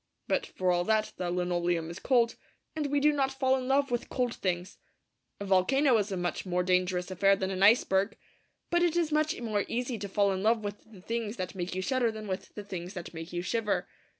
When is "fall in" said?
3.37-3.67, 10.09-10.41